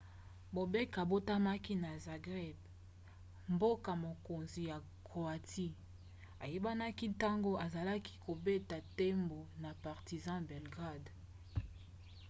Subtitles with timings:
[0.53, 2.57] bobek abotamaki na zagreb
[3.53, 4.77] mboka-mokonzi ya
[5.07, 5.75] croatie
[6.43, 11.09] ayebanaki ntango azalaki kobeta ndembo na partizan belgrade